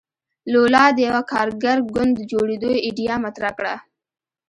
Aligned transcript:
لولا 0.53 0.85
د 0.93 0.97
یوه 1.07 1.21
کارګر 1.31 1.77
ګوند 1.93 2.11
د 2.15 2.21
جوړېدو 2.31 2.71
ایډیا 2.85 3.15
مطرح 3.25 3.51
کړه. 3.57 3.75